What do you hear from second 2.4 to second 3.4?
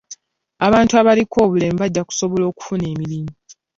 okufuna emirimu.